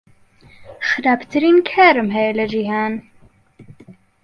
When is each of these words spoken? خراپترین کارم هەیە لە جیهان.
خراپترین 0.87 1.57
کارم 1.71 2.07
هەیە 2.15 2.33
لە 2.39 2.45
جیهان. 2.51 2.93